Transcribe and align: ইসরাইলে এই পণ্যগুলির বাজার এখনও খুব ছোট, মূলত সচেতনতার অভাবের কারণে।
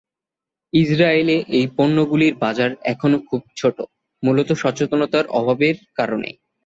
ইসরাইলে 0.73 1.35
এই 1.57 1.65
পণ্যগুলির 1.77 2.33
বাজার 2.43 2.71
এখনও 2.91 3.19
খুব 3.29 3.41
ছোট, 3.57 3.77
মূলত 4.23 4.49
সচেতনতার 4.61 5.25
অভাবের 5.39 5.75
কারণে। 5.97 6.29